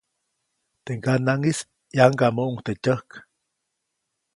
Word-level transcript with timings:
Teʼ 0.83 0.97
ŋganaʼŋis 0.99 1.59
ʼyaŋgamuʼuŋ 1.95 2.55
teʼ 2.65 2.77
tyäjk. 2.83 3.09